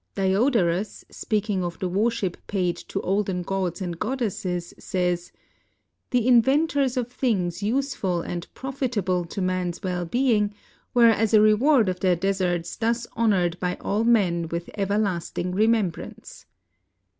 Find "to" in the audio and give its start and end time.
2.75-2.99, 9.25-9.43